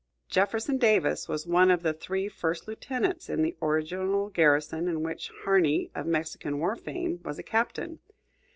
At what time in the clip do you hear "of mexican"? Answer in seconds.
5.93-6.57